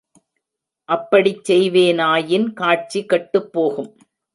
[0.89, 3.91] அப்படிச் செய்வேனாயின் காட்சி கெட்டுப்போகும்.